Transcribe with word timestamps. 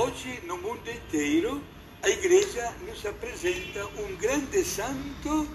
Hoje, 0.00 0.40
no 0.46 0.56
mundo 0.58 0.88
inteiro, 0.88 1.60
a 2.04 2.08
igreja 2.08 2.72
nos 2.86 3.04
apresenta 3.04 3.84
um 3.98 4.14
grande 4.14 4.62
santo 4.62 5.48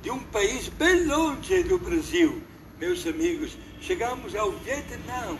de 0.00 0.10
um 0.10 0.20
país 0.20 0.68
bem 0.68 1.04
longe 1.04 1.62
do 1.64 1.76
Brasil. 1.76 2.42
Meus 2.78 3.06
amigos, 3.06 3.58
chegamos 3.78 4.34
ao 4.34 4.52
Vietnã. 4.52 5.36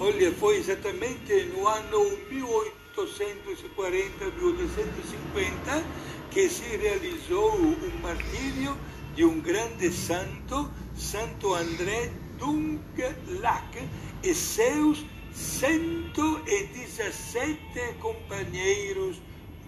Olha, 0.00 0.32
foi 0.32 0.56
exatamente 0.56 1.44
no 1.54 1.68
ano 1.68 2.18
1840, 2.28 4.24
1850 4.32 5.84
que 6.32 6.48
se 6.48 6.64
realizou 6.78 7.54
o 7.54 8.00
martírio 8.02 8.76
de 9.14 9.24
um 9.24 9.38
grande 9.38 9.92
santo, 9.92 10.68
Santo 10.96 11.54
André 11.54 12.10
Dung 12.36 12.80
Lac, 13.40 13.78
e 14.24 14.34
seus 14.34 15.04
117 15.36 17.94
companheiros 18.00 19.20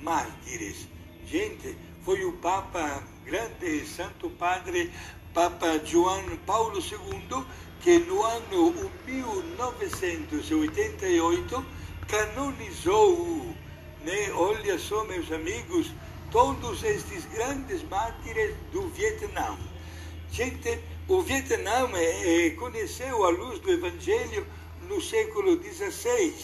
mártires. 0.03 0.89
Gente, 1.27 1.77
foi 2.03 2.25
o 2.25 2.33
Papa 2.33 3.05
grande 3.25 3.87
Santo 3.87 4.31
Padre 4.31 4.91
Papa 5.35 5.79
João 5.85 6.25
Paulo 6.47 6.79
II 6.79 7.45
que 7.83 7.99
no 7.99 8.25
ano 8.25 8.73
1988 9.07 11.67
canonizou, 12.09 13.55
né? 14.03 14.33
olha 14.33 14.79
só 14.79 15.05
meus 15.05 15.31
amigos, 15.31 15.93
todos 16.31 16.83
estes 16.83 17.27
grandes 17.27 17.87
mártires 17.91 18.55
do 18.73 18.89
Vietnã. 18.89 19.59
Gente, 20.33 20.81
o 21.07 21.20
Vietnã 21.20 21.91
é, 21.95 22.48
conheceu 22.51 23.25
a 23.25 23.29
luz 23.29 23.59
do 23.61 23.70
Evangelho 23.70 24.47
no 24.89 25.00
século 25.00 25.62
XVI. 25.62 26.34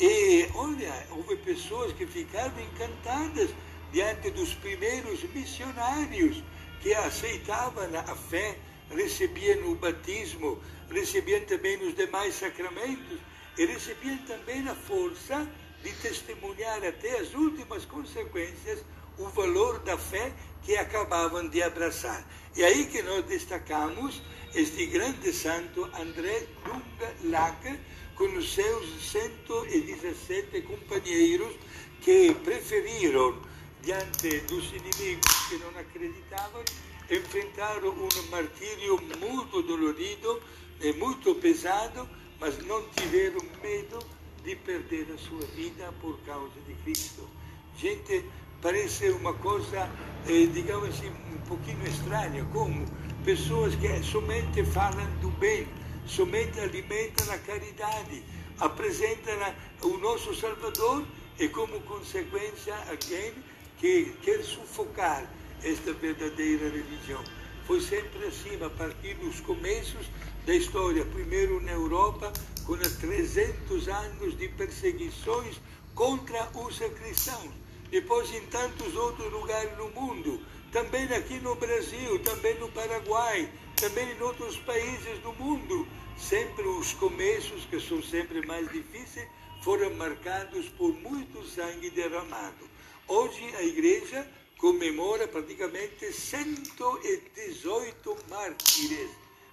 E 0.00 0.48
olha, 0.54 1.06
houve 1.10 1.36
pessoas 1.36 1.92
que 1.92 2.06
ficaram 2.06 2.52
encantadas 2.60 3.50
diante 3.92 4.30
dos 4.30 4.54
primeiros 4.54 5.22
missionários 5.32 6.42
que 6.80 6.92
aceitavam 6.92 7.88
a 7.96 8.16
fé, 8.16 8.58
recebiam 8.90 9.70
o 9.70 9.76
batismo, 9.76 10.60
recebiam 10.90 11.40
também 11.46 11.80
os 11.86 11.94
demais 11.94 12.34
sacramentos 12.34 13.18
e 13.56 13.64
recebiam 13.66 14.18
também 14.18 14.68
a 14.68 14.74
força 14.74 15.48
de 15.82 15.92
testemunhar 15.92 16.84
até 16.84 17.20
as 17.20 17.32
últimas 17.34 17.84
consequências 17.84 18.84
o 19.18 19.28
valor 19.28 19.78
da 19.80 19.96
fé 19.96 20.32
que 20.62 20.76
acabavam 20.76 21.48
de 21.48 21.62
abraçar. 21.62 22.26
E 22.56 22.64
aí 22.64 22.86
que 22.86 23.02
nós 23.02 23.24
destacamos 23.26 24.22
este 24.54 24.86
grande 24.86 25.32
santo 25.32 25.84
André 26.00 26.46
Dunga 26.64 27.14
Lac, 27.24 27.78
com 28.14 28.24
os 28.36 28.54
seus 28.54 28.86
117 29.10 30.62
companheiros 30.62 31.54
que 32.00 32.32
preferiram, 32.44 33.36
diante 33.82 34.40
dos 34.40 34.72
inimigos 34.72 35.48
que 35.48 35.58
não 35.58 35.70
acreditavam, 35.78 36.62
enfrentar 37.10 37.84
um 37.84 38.30
martírio 38.30 39.00
muito 39.18 39.62
dolorido 39.62 40.40
e 40.80 40.92
muito 40.92 41.34
pesado, 41.34 42.08
mas 42.38 42.56
não 42.66 42.88
tiveram 42.90 43.40
medo 43.60 43.98
de 44.44 44.54
perder 44.54 45.08
a 45.12 45.18
sua 45.18 45.44
vida 45.56 45.92
por 46.00 46.16
causa 46.20 46.60
de 46.66 46.74
Cristo. 46.84 47.28
Gente, 47.76 48.24
parece 48.64 49.10
uma 49.10 49.34
coisa, 49.34 49.90
eh, 50.26 50.46
digamos 50.46 50.88
assim, 50.88 51.10
um 51.10 51.38
pouquinho 51.46 51.86
estranha, 51.86 52.42
como 52.50 52.86
pessoas 53.22 53.74
que 53.74 54.02
somente 54.02 54.64
falam 54.64 55.06
do 55.20 55.28
bem, 55.32 55.68
somente 56.06 56.58
alimentam 56.58 57.30
a 57.30 57.36
caridade, 57.40 58.22
apresentam 58.58 59.34
o 59.82 59.98
nosso 59.98 60.34
Salvador 60.34 61.04
e 61.38 61.46
como 61.48 61.78
consequência 61.82 62.74
alguém 62.88 63.34
que 63.76 64.14
quer 64.22 64.42
sufocar 64.42 65.30
esta 65.62 65.92
verdadeira 65.92 66.70
religião. 66.70 67.22
Foi 67.66 67.82
sempre 67.82 68.28
assim, 68.28 68.56
a 68.64 68.70
partir 68.70 69.12
dos 69.16 69.40
começos 69.40 70.06
da 70.46 70.54
história, 70.54 71.04
primeiro 71.04 71.60
na 71.60 71.72
Europa, 71.72 72.32
com 72.64 72.78
300 72.78 73.88
anos 73.88 74.38
de 74.38 74.48
perseguições 74.48 75.60
contra 75.94 76.48
os 76.54 76.78
cristãos 76.78 77.63
depois 77.94 78.30
em 78.34 78.44
tantos 78.46 78.96
outros 78.96 79.32
lugares 79.32 79.78
no 79.78 79.88
mundo, 79.90 80.44
também 80.72 81.04
aqui 81.14 81.38
no 81.38 81.54
Brasil, 81.54 82.18
também 82.24 82.58
no 82.58 82.68
Paraguai, 82.72 83.48
também 83.76 84.10
em 84.10 84.20
outros 84.20 84.58
países 84.58 85.20
do 85.20 85.32
mundo. 85.34 85.86
Sempre 86.18 86.66
os 86.66 86.92
começos, 86.94 87.64
que 87.66 87.78
são 87.78 88.02
sempre 88.02 88.44
mais 88.44 88.68
difíceis, 88.72 89.28
foram 89.62 89.94
marcados 89.94 90.68
por 90.70 90.92
muito 90.92 91.46
sangue 91.46 91.88
derramado. 91.90 92.68
Hoje 93.06 93.54
a 93.54 93.62
igreja 93.62 94.28
comemora 94.58 95.28
praticamente 95.28 96.12
118 96.12 98.16
mártires 98.28 99.10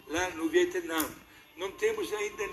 lá 0.08 0.31
no 0.31 0.50
Vietnã. 0.50 1.08
Não 1.61 1.69
temos 1.73 2.11
ainda 2.11 2.44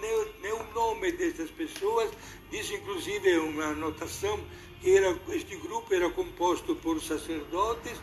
o 0.54 0.74
nome 0.74 1.10
dessas 1.12 1.50
pessoas, 1.50 2.10
diz 2.50 2.70
inclusive 2.70 3.38
uma 3.38 3.68
anotação 3.68 4.38
que 4.82 4.94
era, 4.94 5.18
este 5.30 5.56
grupo 5.56 5.94
era 5.94 6.10
composto 6.10 6.76
por 6.76 7.00
sacerdotes, 7.00 7.98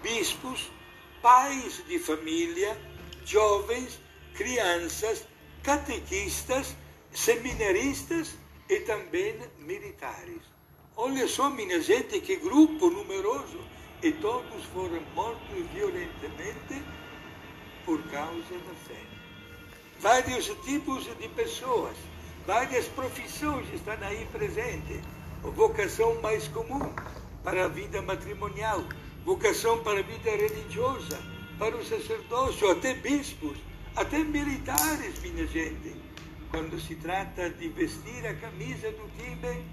bispos, 0.00 0.70
pais 1.20 1.82
de 1.88 1.98
família, 1.98 2.80
jovens, 3.24 3.98
crianças, 4.36 5.26
catequistas, 5.64 6.76
seminaristas 7.10 8.36
e 8.68 8.78
também 8.78 9.36
militares. 9.58 10.40
Olha 10.94 11.26
só, 11.26 11.50
minha 11.50 11.80
gente, 11.80 12.20
que 12.20 12.36
grupo 12.36 12.90
numeroso! 12.90 13.58
E 14.00 14.12
todos 14.12 14.64
foram 14.66 15.02
mortos 15.16 15.66
violentamente 15.72 16.80
por 17.84 18.00
causa 18.04 18.56
da 18.58 18.74
fé. 18.86 19.14
Vários 20.00 20.46
tipos 20.64 21.04
de 21.04 21.28
pessoas, 21.28 21.96
várias 22.46 22.86
profissões 22.86 23.66
estão 23.72 23.96
aí 24.02 24.26
presentes 24.32 25.00
vocação 25.50 26.20
mais 26.22 26.48
comum 26.48 26.92
para 27.42 27.66
a 27.66 27.68
vida 27.68 28.00
matrimonial, 28.02 28.82
vocação 29.24 29.82
para 29.82 30.00
a 30.00 30.02
vida 30.02 30.30
religiosa, 30.30 31.20
para 31.58 31.76
o 31.76 31.84
sacerdócio, 31.84 32.70
até 32.70 32.94
bispos, 32.94 33.56
até 33.94 34.18
militares, 34.18 35.20
minha 35.20 35.46
gente. 35.46 35.94
Quando 36.50 36.80
se 36.80 36.94
trata 36.96 37.50
de 37.50 37.68
vestir 37.68 38.26
a 38.26 38.34
camisa 38.34 38.90
do 38.92 39.10
time, 39.18 39.64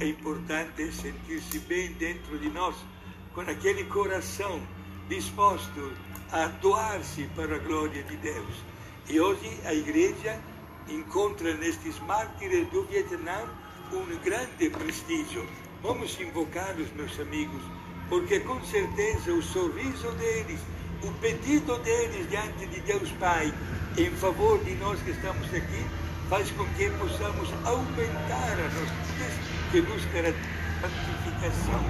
é 0.00 0.06
importante 0.06 0.92
sentir-se 0.92 1.58
bem 1.60 1.92
dentro 1.94 2.38
de 2.38 2.48
nós, 2.48 2.76
com 3.34 3.42
aquele 3.42 3.84
coração 3.84 4.60
disposto 5.08 5.92
a 6.32 6.46
doar-se 6.46 7.24
para 7.36 7.56
a 7.56 7.58
glória 7.58 8.02
de 8.02 8.16
Deus. 8.16 8.75
E 9.08 9.20
hoje 9.20 9.60
a 9.64 9.72
igreja 9.72 10.36
encontra 10.88 11.54
nestes 11.54 11.96
mártires 12.00 12.68
do 12.70 12.82
Vietnã 12.84 13.44
um 13.92 14.04
grande 14.24 14.68
prestígio. 14.68 15.48
Vamos 15.80 16.18
invocá-los, 16.20 16.90
meus 16.92 17.18
amigos, 17.20 17.62
porque 18.08 18.40
com 18.40 18.60
certeza 18.64 19.32
o 19.32 19.40
sorriso 19.40 20.10
deles, 20.12 20.58
o 21.04 21.12
pedido 21.20 21.78
deles 21.78 22.28
diante 22.28 22.66
de 22.66 22.80
Deus 22.80 23.12
Pai, 23.12 23.54
em 23.96 24.10
favor 24.10 24.58
de 24.64 24.74
nós 24.74 25.00
que 25.02 25.12
estamos 25.12 25.46
aqui, 25.54 25.86
faz 26.28 26.50
com 26.50 26.64
que 26.74 26.90
possamos 26.90 27.48
aumentar 27.64 28.52
a 28.58 28.68
nossa 28.74 29.06
que 29.70 29.80
nos 29.82 30.02
santificação 30.80 31.80